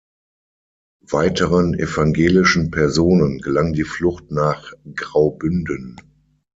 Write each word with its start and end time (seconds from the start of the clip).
Weiteren 1.07 1.75
evangelischen 1.77 2.71
Personen 2.71 3.37
gelang 3.37 3.73
die 3.73 3.83
Flucht 3.83 4.31
nach 4.31 4.73
Graubünden. 4.95 5.95